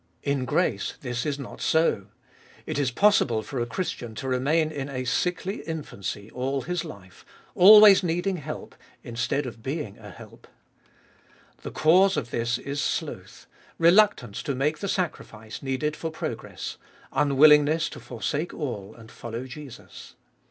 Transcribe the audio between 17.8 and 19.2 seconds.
to forsake all and